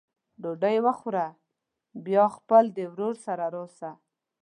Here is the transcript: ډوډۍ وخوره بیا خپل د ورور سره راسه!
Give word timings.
ډوډۍ 0.41 0.77
وخوره 0.85 1.25
بیا 2.05 2.25
خپل 2.35 2.63
د 2.77 2.79
ورور 2.91 3.15
سره 3.25 3.45
راسه! 3.55 3.91